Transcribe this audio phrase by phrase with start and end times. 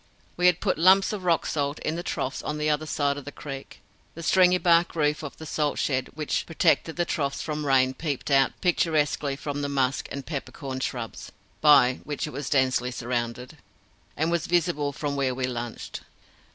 [0.35, 3.17] We had put the lumps of rock salt in the troughs on the other side
[3.19, 3.81] of the creek.
[4.15, 8.59] The stringybark roof of the salt shed which protected the troughs from rain peeped out
[8.61, 13.57] picturesquely from the musk and peppercorn shrubs by which it was densely surrounded,
[14.17, 16.01] and was visible from where we lunched.